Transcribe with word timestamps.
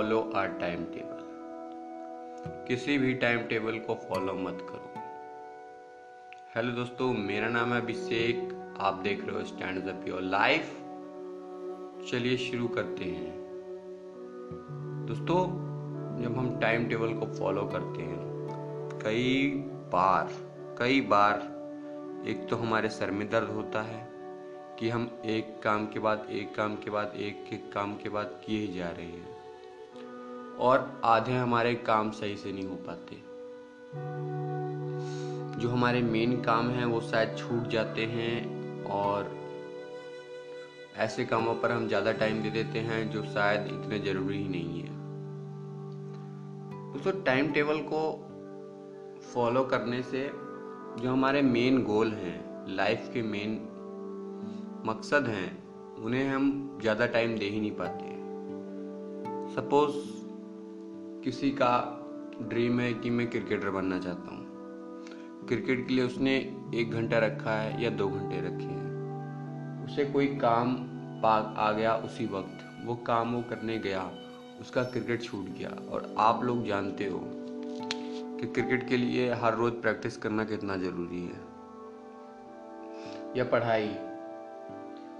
Follow 0.00 0.20
are 0.36 0.48
time 0.48 0.84
table 0.84 1.18
किसी 2.68 2.98
भी 2.98 3.14
time 3.14 3.40
table 3.40 3.78
को 3.78 3.94
फॉलो 3.94 4.34
मत 4.34 4.58
करो। 4.60 5.00
हेलो 6.54 6.72
दोस्तों, 6.72 7.12
मेरा 7.14 7.48
नाम 7.48 7.72
है 7.72 7.80
अभिषेक। 7.80 8.54
आप 8.80 8.94
देख 8.94 9.24
रहे 9.24 9.36
हो 9.36 9.44
स्टैंड 9.44 9.88
अप 9.88 10.08
योर 10.08 10.22
लाइफ 10.22 10.70
चलिए 12.10 12.36
शुरू 12.36 12.68
करते 12.68 13.04
हैं। 13.04 13.34
दोस्तों, 15.08 15.42
जब 16.22 16.38
हम 16.38 16.58
टाइम 16.60 16.88
टेबल 16.88 17.12
को 17.12 17.26
फॉलो 17.26 17.64
करते 17.64 18.02
हैं, 18.02 18.20
कई 19.04 19.50
बार 19.92 20.30
कई 20.78 21.00
बार, 21.00 21.36
एक 22.28 22.46
तो 22.50 22.56
हमारे 22.56 22.88
सर 22.88 23.10
में 23.10 23.30
दर्द 23.30 23.48
होता 23.48 23.82
है 23.82 24.08
कि 24.78 24.88
हम 24.88 25.10
एक 25.24 25.60
काम 25.62 25.86
के 25.86 25.98
बाद, 25.98 26.26
एक 26.30 26.54
काम 26.54 26.76
के 26.76 26.90
बाद 26.90 27.12
एक 27.16 27.44
एक 27.52 27.72
काम 27.72 27.94
के 27.96 28.08
बाद 28.08 28.40
किए 28.46 28.60
ही 28.60 28.72
जा 28.78 28.90
रहे 28.90 29.06
हैं। 29.06 29.39
और 30.58 31.00
आधे 31.04 31.32
हमारे 31.32 31.74
काम 31.74 32.10
सही 32.10 32.36
से 32.36 32.52
नहीं 32.52 32.66
हो 32.66 32.74
पाते। 32.74 33.16
जो 35.60 35.68
हमारे 35.68 36.02
मेन 36.02 36.40
काम 36.42 36.68
हैं, 36.70 36.84
वो 36.84 37.00
शायद 37.00 37.36
छूट 37.38 37.68
जाते 37.68 38.04
हैं 38.06 38.84
और 38.84 39.38
ऐसे 40.96 41.24
कामों 41.24 41.54
पर 41.54 41.72
हम 41.72 41.88
ज़्यादा 41.88 42.12
टाइम 42.12 42.42
दे 42.42 42.50
देते 42.50 42.78
हैं 42.78 43.10
जो 43.10 43.22
शायद 43.22 43.66
इतने 43.66 43.98
ज़रूरी 43.98 44.38
ही 44.38 44.48
नहीं 44.48 44.80
है। 44.80 44.88
दोस्तों 46.92 47.12
टाइम 47.22 47.52
टेबल 47.52 47.78
को 47.78 48.02
फॉलो 49.34 49.64
करने 49.64 50.02
से 50.02 50.30
जो 51.02 51.10
हमारे 51.12 51.42
मेन 51.42 51.82
गोल 51.82 52.12
हैं 52.12 52.66
लाइफ 52.76 53.10
के 53.14 53.22
मेन 53.22 53.52
मकसद 54.86 55.26
हैं, 55.26 55.50
उन्हें 55.96 56.28
हम 56.28 56.78
ज़्यादा 56.80 57.06
टाइम 57.06 57.38
दे 57.38 57.44
ही 57.44 57.60
नहीं 57.60 57.70
पाते। 57.70 58.04
सपोज़ 59.54 60.19
किसी 61.24 61.50
का 61.50 61.96
ड्रीम 62.42 62.80
है 62.80 62.94
कि 62.94 63.10
मैं 63.10 63.30
क्रिकेटर 63.30 63.70
बनना 63.70 63.98
चाहता 63.98 64.30
हूँ। 64.30 65.46
क्रिकेट 65.48 65.88
के 65.88 65.94
लिए 65.94 66.04
उसने 66.04 66.36
एक 66.74 66.90
घंटा 66.90 67.18
रखा 67.18 67.50
है 67.50 67.82
या 67.82 67.90
दो 67.90 68.08
घंटे 68.08 68.36
रखे 68.36 68.64
हैं। 68.64 69.84
उसे 69.84 70.04
कोई 70.04 70.26
काम 70.26 70.74
पा, 71.22 71.34
आ 71.58 71.72
गया 71.72 71.94
उसी 71.94 72.26
वक्त। 72.26 72.84
वो 72.84 72.94
काम 72.96 73.34
वो 73.34 73.42
करने 73.42 73.78
गया, 73.78 74.10
उसका 74.60 74.82
क्रिकेट 74.82 75.22
छूट 75.22 75.44
गया। 75.46 75.70
और 75.90 76.14
आप 76.18 76.44
लोग 76.44 76.66
जानते 76.66 77.04
हो 77.04 77.20
कि 78.40 78.46
क्रिकेट 78.46 78.88
के 78.88 78.96
लिए 78.96 79.32
हर 79.32 79.54
रोज़ 79.54 79.74
प्रैक्टिस 79.74 80.16
करना 80.16 80.44
कितना 80.44 80.76
ज़रूरी 80.76 81.20
है। 81.20 81.40
या 83.36 83.44
पढ़ाई। 83.44 83.90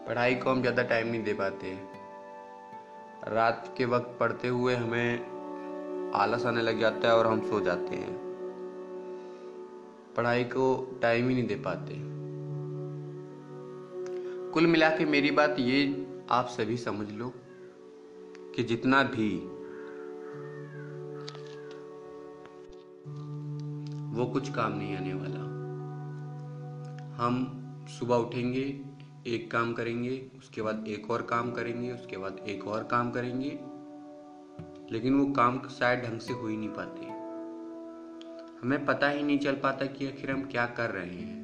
पढ़ाई 0.08 0.34
को 0.34 0.50
हम 0.50 0.60
ज़्यादा 0.60 0.82
टाइम 0.82 1.08
नहीं 1.08 1.24
दे 1.24 1.32
पाते। 1.32 1.78
रात 3.28 3.74
के 3.78 3.84
वक्त 3.84 4.16
पढ़ते 4.20 4.48
हुए 4.48 4.74
हमें 4.74 5.39
आलस 6.14 6.46
आने 6.46 6.62
लग 6.62 6.80
जाता 6.80 7.08
है 7.08 7.16
और 7.16 7.26
हम 7.26 7.40
सो 7.40 7.60
जाते 7.60 7.96
हैं। 7.96 8.20
पढ़ाई 10.16 10.44
को 10.44 10.98
टाइम 11.02 11.28
ही 11.28 11.34
नहीं 11.34 11.46
दे 11.46 11.54
पाते। 11.54 11.96
कुल 14.52 14.66
मिला 14.66 14.90
के 14.90 15.04
मेरी 15.04 15.30
बात 15.30 15.56
ये 15.58 16.06
आप 16.30 16.46
सभी 16.46 16.76
समझ 16.76 17.10
लो 17.10 17.32
कि 18.56 18.62
जितना 18.62 19.02
भी 19.02 19.38
वो 24.16 24.26
कुछ 24.26 24.54
काम 24.54 24.78
नहीं 24.78 24.96
आने 24.96 25.14
वाला। 25.14 25.40
हम 27.24 27.56
सुबह 27.98 28.16
उठेंगे, 28.16 28.80
एक 29.26 29.50
काम 29.50 29.72
करेंगे, 29.72 30.30
उसके 30.38 30.62
बाद 30.62 30.84
एक 30.88 31.10
और 31.10 31.22
काम 31.22 31.52
करेंगे, 31.52 31.92
उसके 31.92 32.16
बाद 32.16 32.38
एक 32.48 32.66
और 32.66 32.84
काम 32.84 33.10
करेंगे। 33.10 33.79
लेकिन 34.92 35.14
वो 35.14 35.32
काम 35.32 35.68
शायद 35.68 36.00
ढंग 36.00 36.20
से 36.20 36.32
हो 36.32 36.46
ही 36.46 36.56
नहीं 36.56 36.68
पाते। 36.68 37.06
हमें 38.62 38.86
पता 38.86 39.08
ही 39.08 39.22
नहीं 39.22 39.38
चल 39.38 39.54
पाता 39.54 39.86
कि 39.86 40.06
आखिर 40.06 40.30
हम 40.30 40.42
क्या 40.44 40.66
कर 40.66 40.90
रहे 40.90 41.06
हैं। 41.06 41.38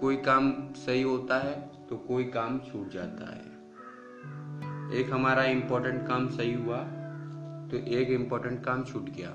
कोई 0.00 0.16
काम 0.16 0.72
सही 0.74 1.02
होता 1.02 1.38
है 1.38 1.86
तो 1.86 1.96
कोई 1.96 2.24
काम 2.24 2.58
छूट 2.58 2.88
जाता 2.88 3.32
है। 3.32 3.46
एक 5.00 5.10
हमारा 5.12 5.44
इंपॉर्टेंट 5.44 6.08
काम 6.08 6.28
सही 6.28 6.54
हुआ 6.54 6.78
तो 7.70 7.76
एक 7.76 8.10
इंपॉर्टेंट 8.10 8.64
काम 8.64 8.84
छूट 8.84 9.10
गया। 9.10 9.30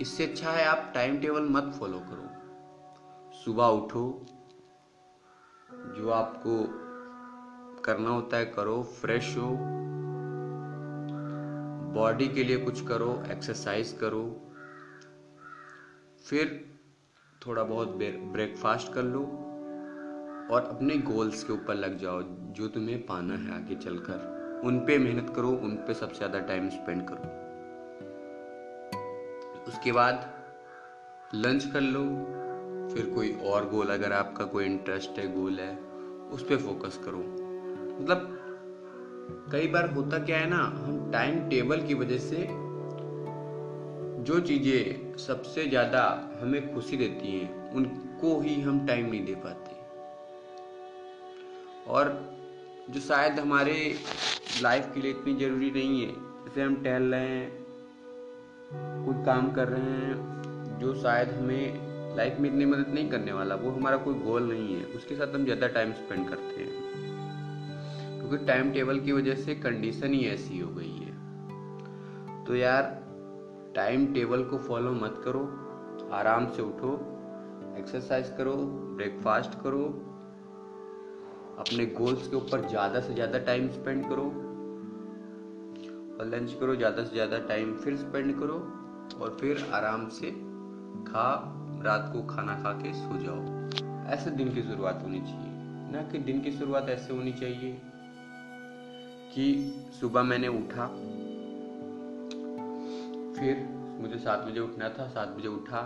इससे 0.00 0.26
अच्छा 0.26 0.50
है 0.50 0.64
आप 0.64 0.92
टाइम 0.94 1.18
टेबल 1.18 1.48
मत 1.48 1.72
फॉलो 1.80 1.98
करो। 1.98 3.34
सुबह 3.34 3.64
उठो, 3.64 4.26
जो 5.96 6.10
आपको 6.10 6.87
करना 7.88 8.10
होता 8.10 8.36
है, 8.36 8.44
करो 8.46 8.82
फ्रेश 9.00 9.36
हो। 9.38 9.50
बॉडी 11.94 12.28
के 12.28 12.44
लिए 12.44 12.56
कुछ 12.56 12.80
करो 12.86 13.22
एक्सरसाइज 13.30 13.92
करो। 14.00 14.24
फिर 16.24 16.64
थोड़ा 17.46 17.62
बहुत 17.62 17.88
ब्रेकफास्ट 18.32 18.92
कर 18.92 19.02
लो 19.02 19.20
और 20.50 20.68
अपने 20.70 20.96
गोल्स 20.98 21.44
के 21.44 21.52
ऊपर 21.52 21.74
लग 21.74 21.96
जाओ, 21.98 22.22
जो 22.22 22.68
तुम्हें 22.68 23.06
पाना 23.06 23.34
है 23.34 23.54
आगे 23.54 23.74
चलकर। 23.76 24.62
उन 24.64 24.78
पे 24.78 24.98
मेहनत 24.98 25.32
करो, 25.36 25.48
उन 25.48 25.76
पे 25.76 25.94
सबसे 25.94 26.16
ज़्यादा 26.16 26.38
टाइम 26.46 26.68
स्पेंड 26.68 27.02
करो। 27.08 27.36
उसके 29.68 29.92
बाद 29.92 30.30
लंच 31.34 31.64
कर 31.64 31.80
लो। 31.80 32.04
फिर 32.94 33.10
कोई 33.14 33.32
और 33.46 33.68
गोल 33.68 33.90
अगर 33.90 34.12
आपका 34.12 34.44
कोई 34.44 34.64
इंटरेस्ट 34.64 35.18
है 35.18 35.32
गोल 35.34 35.58
है, 35.60 35.74
उस 36.32 36.42
पर 36.42 36.56
फोकस 36.56 37.00
करो। 37.04 37.47
मतलब 38.00 39.48
कई 39.52 39.68
बार 39.68 39.88
होता 39.90 40.18
क्या 40.18 40.38
है 40.38 40.48
ना, 40.50 40.56
हम 40.56 41.10
टाइम 41.12 41.38
टेबल 41.48 41.82
की 41.82 41.94
वजह 41.94 42.18
से 42.20 42.46
जो 44.24 44.38
चीज़ें 44.40 45.16
सबसे 45.18 45.66
ज़्यादा 45.66 46.02
हमें 46.40 46.74
खुशी 46.74 46.96
देती 46.96 47.32
हैं, 47.32 47.72
उनको 47.72 48.40
ही 48.40 48.60
हम 48.60 48.86
टाइम 48.86 49.06
नहीं 49.06 49.24
दे 49.24 49.34
पाते। 49.44 49.76
और 51.90 52.10
जो 52.90 53.00
शायद 53.00 53.38
हमारे 53.38 53.74
लाइफ 54.62 54.90
के 54.94 55.00
लिए 55.00 55.10
इतनी 55.10 55.34
ज़रूरी 55.36 55.70
नहीं 55.70 56.00
है, 56.00 56.12
जैसे 56.44 56.62
हम 56.62 56.74
टहल 56.84 57.02
रहे 57.02 57.28
हैं 57.28 57.56
कुछ 59.04 59.24
काम 59.26 59.50
कर 59.52 59.68
रहे 59.68 59.80
हैं, 59.82 60.78
जो 60.78 60.94
शायद 60.94 61.28
हमें 61.30 62.16
लाइफ 62.16 62.38
में 62.40 62.48
इतनी 62.50 62.64
मदद 62.64 62.92
नहीं 62.94 63.08
करने 63.10 63.32
वाला, 63.32 63.54
वो 63.54 63.70
हमारा 63.70 63.96
कोई 63.96 64.14
गोल 64.14 64.48
नहीं 64.48 64.74
है, 64.74 64.84
उसके 64.96 65.14
साथ 65.14 65.34
हम 65.34 65.44
ज़्यादा 65.44 65.66
टाइम 65.68 65.92
स्पेंड 65.92 66.28
करते 66.28 66.62
हैं। 66.62 66.87
क्योंकि 68.28 68.44
टाइम 68.46 68.70
टेबल 68.72 68.98
की 69.00 69.12
वजह 69.12 69.34
से 69.34 69.54
कंडीशन 69.54 70.12
ही 70.12 70.24
ऐसी 70.26 70.58
हो 70.58 70.70
गई 70.70 70.90
है। 70.90 72.44
तो 72.44 72.56
यार 72.56 72.82
टाइम 73.74 74.06
टेबल 74.14 74.42
को 74.44 74.58
फॉलो 74.58 74.92
मत 74.92 75.20
करो, 75.24 75.40
आराम 76.12 76.46
से 76.46 76.62
उठो 76.62 76.92
एक्सरसाइज 77.78 78.28
करो 78.38 78.54
ब्रेकफास्ट 78.96 79.54
करो, 79.54 79.84
अपने 81.58 81.86
गोल्स 81.86 82.28
के 82.28 82.36
ऊपर 82.36 82.68
ज़्यादा 82.68 83.00
से 83.00 83.14
ज़्यादा 83.14 83.38
टाइम 83.38 83.68
स्पेंड 83.68 84.04
करो, 84.04 84.24
और 86.18 86.26
लंच 86.26 86.52
करो, 86.52 86.76
ज़्यादा 86.76 87.04
से 87.04 87.12
ज़्यादा 87.12 87.38
टाइम 87.38 87.74
फिर 87.74 87.96
स्पेंड 87.96 88.38
करो, 88.40 88.58
और 89.20 89.36
फिर 89.40 89.66
आराम 89.72 90.08
से 90.08 90.30
खा, 91.08 91.28
रात 91.84 92.10
को 92.12 92.22
खाना 92.26 92.54
खा 92.54 92.72
के 92.72 92.92
सो 92.92 93.22
जाओ। 93.24 94.06
ऐसे 94.12 94.30
दिन 94.30 94.54
की 94.54 94.62
शुरुआत 94.62 95.02
होनी 95.02 95.20
चाहिए। 95.20 95.92
ना 95.92 96.02
कि 96.02 96.18
दिन 96.18 96.40
की 96.40 96.52
शुरुआत 96.52 96.88
ऐसे 96.88 97.14
होनी 97.14 97.32
चाहिए। 97.32 97.80
कि 99.34 99.74
सुबह 100.00 100.22
मैंने 100.22 100.48
उठा, 100.48 100.86
फिर 103.38 103.66
मुझे 104.00 104.18
सात 104.18 104.38
बजे 104.38 104.60
उठना 104.60 104.88
था, 104.88 105.08
सात 105.08 105.28
बजे 105.28 105.48
उठा, 105.48 105.82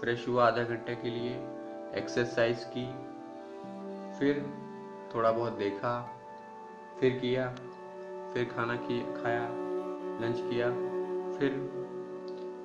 फ्रेश 0.00 0.28
हुआ 0.28 0.46
आधा 0.46 0.62
घंटे 0.62 0.94
के 0.94 1.10
लिए 1.10 1.34
एक्सरसाइज 1.94 2.64
की, 2.76 2.86
फिर 4.18 4.42
थोड़ा 5.14 5.30
बहुत 5.32 5.52
देखा, 5.52 6.00
फिर 7.00 7.18
किया, 7.18 7.48
फिर 8.34 8.44
खाना 8.44 8.76
किया 8.76 9.22
खाया 9.22 9.48
लंच 10.20 10.36
किया, 10.36 10.70
फिर 11.38 11.50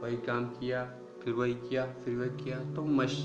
वही 0.04 0.18
काम 0.18 0.46
किया, 0.46 0.84
फिर 1.24 1.34
वही 1.34 1.54
किया, 1.54 1.86
फिर 2.06 2.16
वही 2.16 2.44
किया। 2.44 2.58
तो 2.76 2.82
मश, 2.82 3.18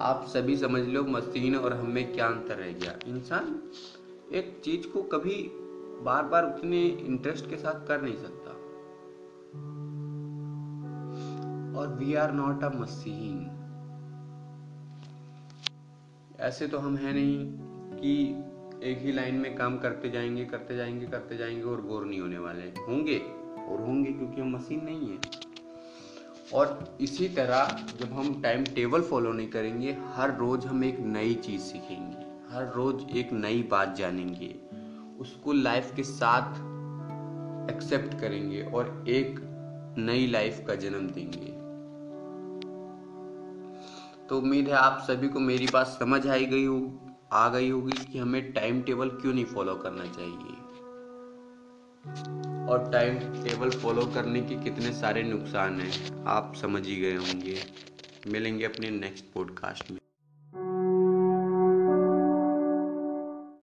आप 0.00 0.26
सभी 0.28 0.56
समझ 0.56 0.82
लो 0.82 1.02
मशीन 1.02 1.56
और 1.56 1.72
हमें 1.72 2.12
क्या 2.12 2.26
अंतर 2.26 2.54
रह 2.54 2.72
गया। 2.72 2.98
इंसान 3.06 3.72
एक 4.32 4.60
चीज़ 4.64 4.86
को 4.86 5.02
कभी 5.02 5.36
बार 6.02 6.22
बार 6.22 6.44
उतने 6.46 6.86
इंटरेस्ट 6.86 7.50
के 7.50 7.56
साथ 7.56 7.86
कर 7.86 8.02
नहीं 8.02 8.16
सकता। 8.16 8.50
और 11.80 11.94
we 11.94 12.14
are 12.14 12.32
not 12.32 12.64
a 12.64 12.68
machine 12.68 13.54
ऐसे 16.40 16.66
तो 16.66 16.78
हम 16.78 16.96
है 16.96 17.12
नहीं 17.12 17.38
कि 17.96 18.44
एक 18.90 18.98
ही 18.98 19.12
लाइन 19.12 19.34
में 19.34 19.56
काम 19.56 19.78
करते 19.78 20.10
जाएँगे 20.10 20.44
करते 20.44 20.76
जाएँगे 20.76 21.06
करते 21.06 21.36
जाएँगे 21.36 21.62
और 21.62 21.80
बोर 21.80 22.04
नहीं 22.04 22.20
होने 22.20 22.38
वाले। 22.38 22.62
होंगे, 22.62 23.18
और 23.68 23.80
होंगे 23.80 24.12
क्योंकि 24.12 24.40
हम 24.40 24.56
मशीन 24.56 24.84
नहीं 24.84 25.10
है। 25.10 25.18
और 26.54 26.96
इसी 27.00 27.28
तरह 27.28 27.86
जब 28.00 28.12
हम 28.12 28.42
टाइम 28.42 28.64
टेबल 28.64 29.02
फॉलो 29.02 29.32
नहीं 29.32 29.48
करेंगे, 29.48 29.96
हर 30.00 30.36
रोज 30.36 30.66
हम 30.66 30.84
एक 30.84 30.98
नई 30.98 31.34
चीज़ 31.34 31.62
सीखेंगे। 31.62 32.54
हर 32.54 32.72
रोज 32.72 33.06
एक 33.16 33.32
नई 33.32 33.62
बात 33.62 33.94
जानेंगे। 33.94 34.77
उसको 35.20 35.52
लाइफ 35.52 35.92
के 35.96 36.02
साथ 36.02 36.52
एक्सेप्ट 37.70 38.20
करेंगे 38.20 38.62
और 38.62 39.04
एक 39.08 39.40
नई 39.98 40.26
लाइफ 40.26 40.64
का 40.66 40.74
जन्म 40.74 41.08
देंगे। 41.08 41.58
तो 44.28 44.38
उम्मीद 44.38 44.68
है 44.68 44.74
आप 44.74 44.98
सभी 45.00 45.28
को 45.28 45.40
मेरी 45.40 45.66
बात 45.72 45.86
समझ 45.86 46.26
आई 46.28 46.46
गई 46.46 46.64
हो, 46.64 47.00
आ 47.32 47.48
गई 47.48 47.70
होगी 47.70 48.04
कि 48.12 48.18
हमें 48.18 48.52
टाइम 48.52 48.82
टेबल 48.82 49.08
क्यों 49.08 49.34
नहीं 49.34 49.44
फॉलो 49.44 49.74
करना 49.74 50.04
चाहिए? 50.04 50.54
और 52.72 52.90
टाइम 52.92 53.18
टेबल 53.44 53.70
फॉलो 53.70 54.06
करने 54.06 54.40
के 54.40 54.54
कितने 54.54 54.92
सारे 54.92 55.22
नुकसान 55.22 55.80
हैं, 55.80 56.24
आप 56.24 56.52
समझ 56.54 56.86
ही 56.86 56.96
गए 56.96 57.16
होंगे। 57.16 57.58
मिलेंगे 58.26 58.64
अपने 58.64 58.90
नेक्स्ट 58.90 59.24
पॉडकास्ट 59.34 59.90
में। 59.90 59.98